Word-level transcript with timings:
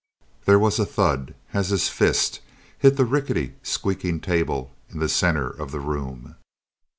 There 0.45 0.57
was 0.57 0.79
a 0.79 0.85
thud 0.87 1.35
as 1.53 1.69
his 1.69 1.87
fist 1.87 2.39
hit 2.75 2.95
the 2.97 3.05
rickety, 3.05 3.53
squeaking 3.61 4.19
table 4.21 4.71
in 4.89 4.97
the 4.97 5.07
center 5.07 5.47
of 5.47 5.69
the 5.69 5.79
room. 5.79 6.37